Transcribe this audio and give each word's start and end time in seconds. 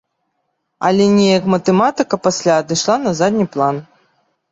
Але 0.87 1.05
неяк 1.17 1.43
матэматыка 1.55 2.15
пасля 2.27 2.53
адышла 2.63 2.95
на 3.05 3.11
задні 3.21 3.47
план. 3.57 3.75